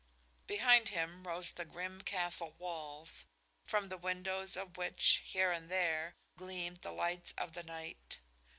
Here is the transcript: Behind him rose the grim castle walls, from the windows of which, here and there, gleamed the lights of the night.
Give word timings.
Behind 0.47 0.89
him 0.89 1.27
rose 1.27 1.51
the 1.53 1.63
grim 1.63 2.01
castle 2.01 2.55
walls, 2.57 3.27
from 3.67 3.89
the 3.89 3.99
windows 3.99 4.57
of 4.57 4.75
which, 4.75 5.21
here 5.23 5.51
and 5.51 5.69
there, 5.69 6.15
gleamed 6.37 6.81
the 6.81 6.91
lights 6.91 7.33
of 7.37 7.53
the 7.53 7.61
night. 7.61 8.17